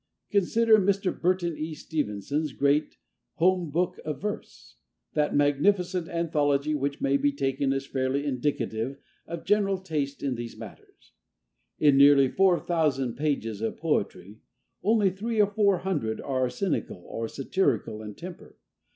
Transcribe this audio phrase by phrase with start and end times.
[0.31, 1.21] Consider Mr.
[1.21, 1.75] Burton E.
[1.75, 2.97] Stevenson's great
[3.35, 4.77] "Home Book of Verse,"
[5.13, 10.57] that magnificent anthology which may be taken as fairly indicative of general taste in these
[10.57, 11.13] matters.
[11.77, 14.39] In nearly 4,000 pages of poetry
[14.81, 18.57] only three or four hundred are cynical or satirical in temper.